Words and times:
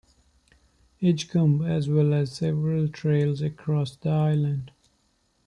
Edgecumbe, 0.99 1.61
as 1.69 1.87
well 1.87 2.11
as 2.11 2.35
several 2.35 2.87
trails 2.87 3.39
across 3.43 3.95
the 3.97 4.09
island. 4.09 4.71